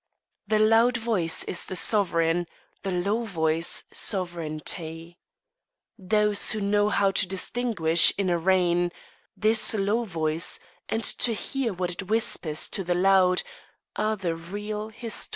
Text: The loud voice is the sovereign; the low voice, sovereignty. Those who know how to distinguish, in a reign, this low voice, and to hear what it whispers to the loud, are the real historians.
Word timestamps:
The 0.47 0.57
loud 0.57 0.97
voice 0.97 1.43
is 1.43 1.67
the 1.67 1.75
sovereign; 1.75 2.47
the 2.81 2.89
low 2.89 3.21
voice, 3.23 3.83
sovereignty. 3.93 5.19
Those 5.95 6.49
who 6.49 6.59
know 6.59 6.89
how 6.89 7.11
to 7.11 7.27
distinguish, 7.27 8.11
in 8.17 8.27
a 8.31 8.37
reign, 8.39 8.91
this 9.37 9.75
low 9.75 10.03
voice, 10.03 10.59
and 10.89 11.03
to 11.03 11.33
hear 11.35 11.71
what 11.71 11.91
it 11.91 12.07
whispers 12.09 12.67
to 12.69 12.83
the 12.83 12.95
loud, 12.95 13.43
are 13.95 14.15
the 14.17 14.35
real 14.35 14.89
historians. 14.89 15.29